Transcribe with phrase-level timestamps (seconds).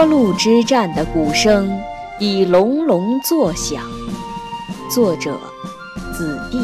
[0.00, 1.78] 涿鹿之战的鼓声
[2.18, 3.82] 已隆隆作响。
[4.90, 5.38] 作者：
[6.16, 6.58] 子弟。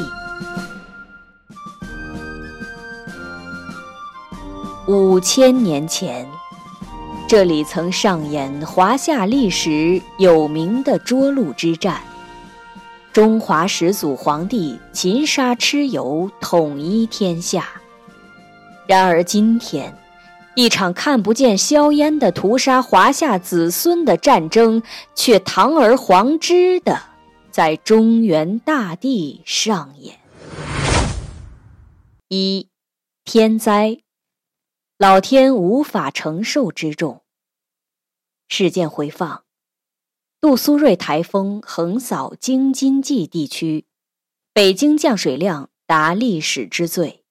[4.91, 6.27] 五千年前，
[7.29, 12.01] 这里曾上演华夏历史有名的涿鹿之战。
[13.12, 17.66] 中华始祖皇帝擒杀蚩尤，统一天下。
[18.87, 19.95] 然而今天。
[20.56, 24.82] 一场看不见硝烟的屠杀华夏子孙的战争，
[25.15, 26.98] 却堂而皇之的
[27.51, 30.19] 在中原大地上演。
[32.29, 32.70] 一，
[33.23, 33.98] 天灾，
[34.96, 37.23] 老天无法承受之重。
[38.49, 39.45] 事件回放：
[40.40, 43.84] 杜苏芮台风横扫京津冀地区，
[44.54, 47.26] 北京降水量达历史之最。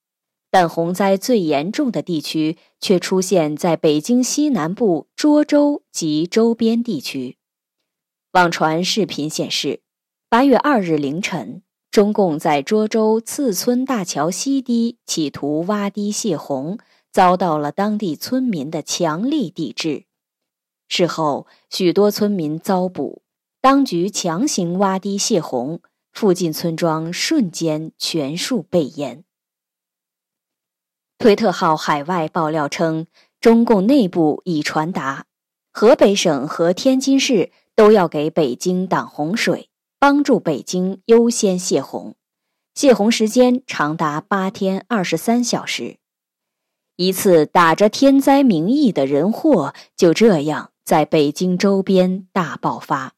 [0.58, 7.36] 但洪灾最严重的地区却出现在北京西南部涿州及周边地区。
[8.32, 9.82] 网传视频显示，
[10.30, 16.78] 八月二日凌晨，中共在涿州次村大桥西堤企图挖堤泄洪，
[17.12, 20.06] 遭到了当地村民的强力抵制。
[20.88, 23.20] 事后，许多村民遭捕，
[23.60, 25.82] 当局强行挖堤泄洪，
[26.14, 29.25] 附近村庄瞬间全数被淹。
[31.18, 33.06] 推特号海外爆料称，
[33.40, 35.24] 中共内部已传达，
[35.72, 42.14] 河北省和天津市都要给北京挡洪水，帮助北京优先泄洪，
[42.74, 45.96] 泄洪时间长达八天二十三小时。
[46.96, 53.14] 一次打着天灾名义的人祸就这样在北京周边大爆发。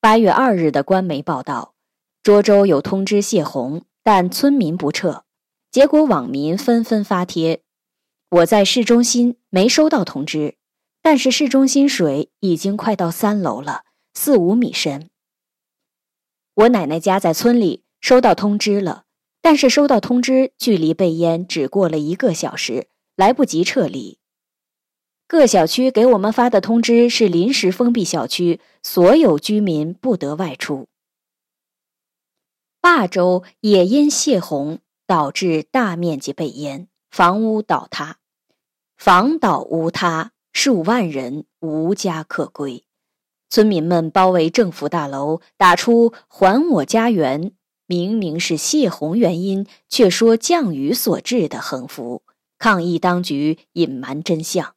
[0.00, 1.74] 八月二日的官媒报道，
[2.22, 5.24] 涿州有通知泄洪，但村民不撤。
[5.74, 7.64] 结果网民纷纷发帖
[8.30, 10.54] ：“我在市中心没收到通知，
[11.02, 13.82] 但是市中心水已经快到三楼了，
[14.12, 15.10] 四五米深。
[16.54, 19.06] 我奶奶家在村里，收到通知了，
[19.42, 22.86] 但是收到通知距离被淹只过了一个小时，
[23.16, 24.20] 来不及撤离。
[25.26, 30.86] 各小区给我们发的通知是临时封闭小区，所有居民不得外出。
[32.80, 38.18] 霸州也因泄洪。”导致大面积被淹，房屋倒塌，
[38.96, 42.84] 房倒屋塌，数万人无家可归。
[43.50, 47.52] 村民们包围政府大楼，打出“还我家园”，
[47.86, 52.22] 明明是泄洪原因，却说降雨所致的横幅，
[52.58, 54.74] 抗议当局隐瞒真相。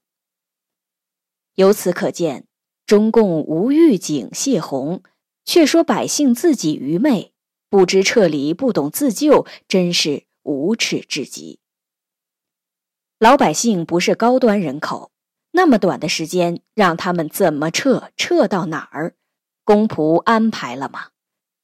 [1.56, 2.46] 由此可见，
[2.86, 5.02] 中共无预警泄洪，
[5.44, 7.34] 却说百姓自己愚昧。
[7.70, 11.60] 不知撤离，不懂自救，真是无耻至极。
[13.20, 15.12] 老百姓不是高端人口，
[15.52, 18.12] 那么短的时间，让他们怎么撤？
[18.16, 19.16] 撤到哪儿？
[19.66, 21.10] 公仆安排了吗？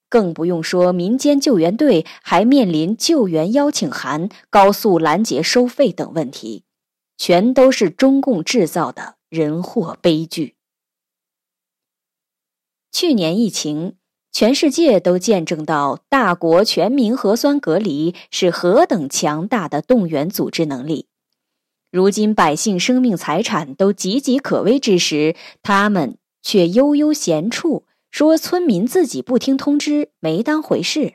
[0.09, 6.65] 更不用说民间救援队还面临救援邀请函、高速拦截收费等问题，
[7.17, 10.57] 全都是中共制造的人祸悲剧。
[12.91, 13.95] 去年疫情。
[14.33, 21.05] 全世界都见证到大国全民核酸隔离是何等强大的动员组织能力。
[21.91, 31.13] 如今百姓生命财产都岌岌可危之时，他们却悠悠闲处，说村民自己不听通知，没当回事。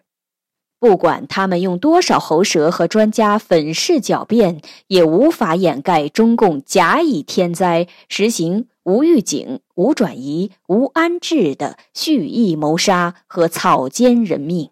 [0.78, 8.68] 不管他们用多少喉舌和专家粉饰狡辩，也无法掩盖中共假以天灾，实行。
[8.84, 14.70] 无预警、无转移、无安置的蓄意谋杀和草菅人命，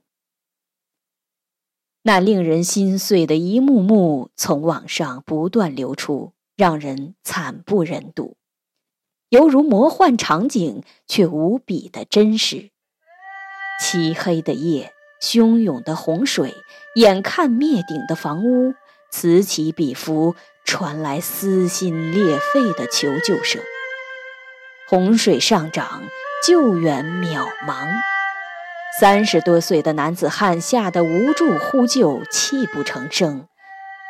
[2.04, 8.38] 那令人心碎的一幕幕从网上不断流出，让人惨不忍睹，
[9.28, 12.70] 犹如魔幻场景，却无比的真实。
[13.82, 16.54] 漆黑的夜，汹涌的洪水，
[16.94, 18.74] 眼看灭顶的房屋，
[19.10, 20.34] 此起彼伏，
[20.64, 23.62] 传来撕心裂肺的求救声。
[24.88, 26.02] 洪水上涨，
[26.46, 27.88] 救援渺茫。
[29.00, 33.46] 三十多岁的男子汉吓得无助呼救，泣不成声。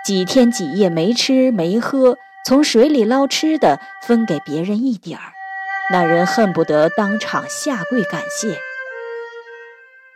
[0.04, 2.16] 几天几夜没吃没喝，
[2.46, 5.32] 从水里捞吃的分给别人一点儿，
[5.90, 8.58] 那人恨不得当场下跪感谢。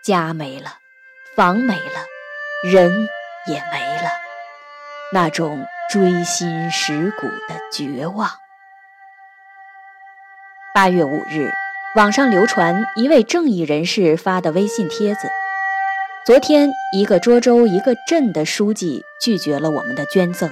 [0.04, 0.78] 家没了，
[1.36, 2.06] 房没了，
[2.64, 2.90] 人
[3.46, 4.10] 也没了，
[5.12, 8.28] 那种锥心蚀骨的绝望。
[10.74, 11.52] 八月五日，
[11.94, 15.30] 网上流传一位正义人士发的微信帖子。
[16.26, 20.50] 昨天，一个涿州一个镇的书记拒绝了我们的捐赠，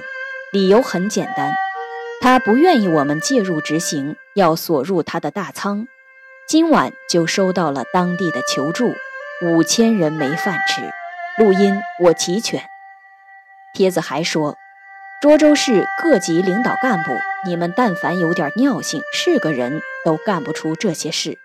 [0.53, 1.53] 理由很简单：
[2.21, 5.87] 他不愿意我们介入执行，要锁入他的大仓。
[6.47, 8.95] 今晚就收到了当地的求助，
[9.41, 10.81] 五千人没饭吃。
[11.37, 12.61] 录音我齐全。
[13.73, 14.57] 帖子还说，
[15.21, 17.13] 涿州市各级领导干部，
[17.45, 21.37] 你们但凡有点尿性，是个人都干不出这些事。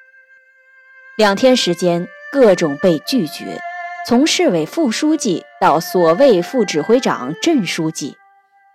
[1.16, 3.60] 两天时间，各种被拒绝，
[4.06, 8.16] 从市委副书记到所谓副指挥长、镇书记。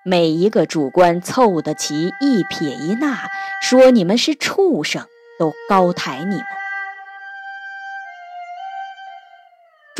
[0.06, 3.30] 每一个主官凑得齐一撇一捺，
[3.62, 5.06] 说你们是畜生，
[5.38, 6.59] 都高抬你们。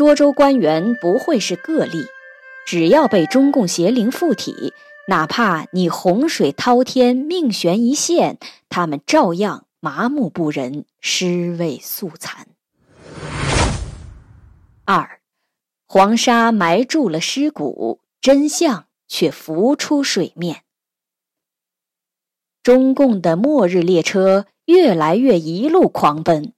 [0.00, 2.06] 涿州官员不会是个例，
[2.66, 4.72] 只要被中共邪灵附体，
[5.08, 8.38] 哪怕你洪水滔天、命悬一线，
[8.70, 12.46] 他们照样麻木不仁、尸位素残。
[14.86, 15.20] 二，
[15.86, 18.86] 黄沙埋住了尸骨，真相。
[19.12, 20.62] 却浮出水面。
[22.62, 26.52] 中共的末日列车越来越一路狂奔，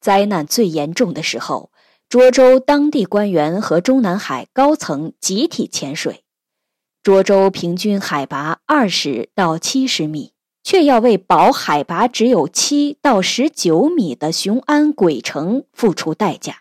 [0.00, 1.72] 灾难最严重的时候，
[2.14, 6.22] 涿州当地官员和中南海高层集体潜水。
[7.02, 10.32] 涿州平均海拔二十到七十米，
[10.62, 16.58] 却要为保海拔只有七到十九米的雄安鬼城付出代价，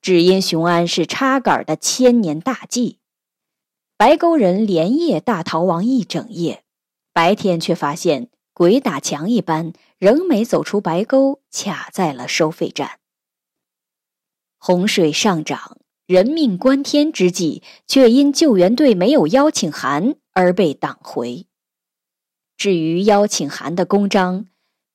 [0.00, 3.00] 只因雄安是插杆的千年大计。
[3.98, 6.64] 白沟人连夜大逃亡一整夜，
[7.12, 13.00] 白天却发现鬼打墙一般，仍没走出白沟，卡在了收费站。
[14.66, 15.76] 洪水上涨，
[16.06, 21.46] 人命关天之际，却因救援队没有邀请函而被挡回。
[22.56, 24.46] 至于邀请函的公章，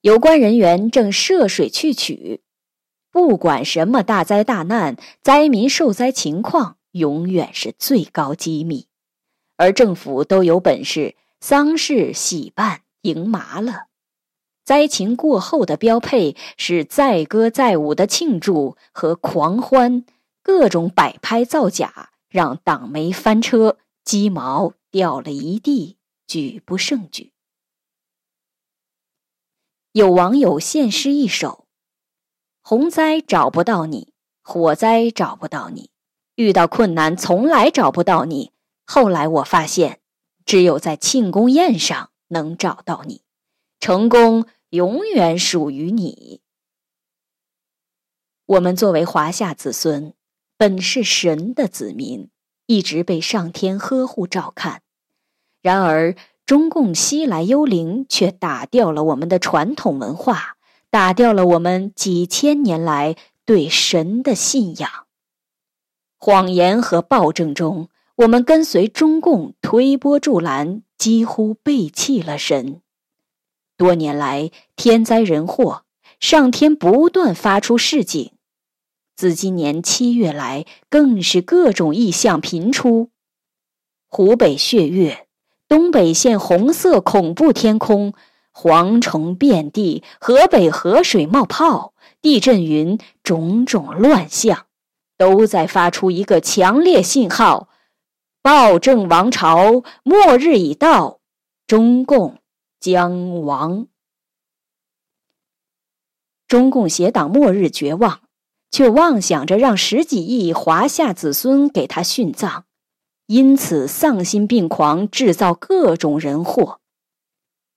[0.01, 2.41] 有关人员正涉水去取。
[3.11, 8.87] 不管什么大灾大难，灾民受灾情况永远是最高机密。
[9.55, 13.88] 而政府都有本事，丧事喜办赢麻了。
[14.69, 20.05] 灾情过后的标配是载歌载舞的庆祝和狂欢，
[20.43, 27.31] 各种摆拍造假，让党媒翻车，鸡毛掉了一地，举不胜举。
[29.93, 31.65] 有网友献诗一首：
[32.61, 34.13] 洪灾找不到你，
[34.43, 35.89] 火灾找不到你，
[36.35, 38.51] 遇到困难从来找不到你。
[38.85, 39.99] 后来我发现，
[40.45, 43.23] 只有在庆功宴上能找到你，
[43.79, 46.41] 成功永远属于你。
[48.45, 50.13] 我们作为华夏子孙，
[50.57, 52.29] 本是神的子民，
[52.65, 54.81] 一直被上天呵护照看。
[55.61, 60.57] 然而，中共西来幽灵却打掉了我们的传统文化，
[60.89, 64.89] 打掉了我们几千年来对神的信仰。
[66.17, 67.89] 谎言和暴政中。
[68.19, 72.81] 我们跟随中共推波助澜，几乎背弃了神。
[73.79, 75.83] 多年来，天灾人祸，
[76.19, 78.33] 上天不断发出示警。
[79.15, 83.09] 自今年七月来，更是各种异象频出：
[84.09, 85.27] 湖北血月，
[85.69, 88.13] 东北现红色恐怖天空，
[88.53, 94.65] 蝗虫遍地；河北河水冒泡，地震云，种种乱象，
[95.17, 97.69] 都在发出一个强烈信号。
[98.41, 101.19] 暴政王朝末日已到，
[101.65, 102.39] 中共
[102.79, 103.87] 将亡。
[106.47, 108.21] 中共邪党末日绝望，
[108.71, 112.65] 却妄想着让十几亿华夏子孙给他殉葬，
[113.27, 116.79] 因此丧心病狂，制造各种人祸。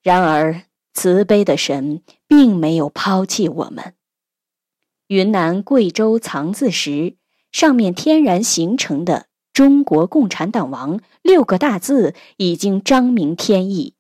[0.03, 0.63] 然而，
[0.95, 3.95] 慈悲的神并没有抛弃我们。
[5.09, 7.17] 云南贵州藏字石
[7.51, 9.27] 上面天然形成的。
[9.53, 13.93] 中国共产党亡六个大字已经彰明天意，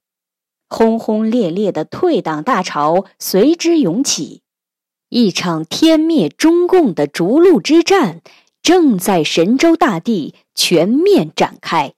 [0.72, 4.40] 轰轰烈烈的退党大潮随之涌起，
[5.10, 8.22] 一场天灭中共的逐鹿之战
[8.62, 11.92] 正在神州大地全面展开。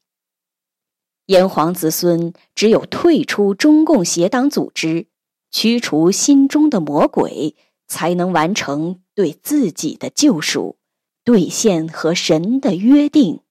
[1.27, 5.07] 炎黄子孙只有退出中共邪党组织，
[5.53, 7.55] 驱除心中的魔鬼，
[7.87, 10.77] 才能完成对自己的救赎，
[11.23, 13.44] 兑现和神的约定。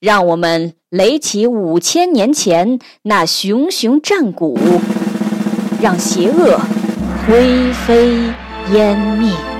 [0.00, 4.56] 让我们擂起五千年前那熊熊战鼓，
[5.82, 6.56] 让邪恶
[7.26, 8.32] 灰飞
[8.72, 9.57] 烟灭。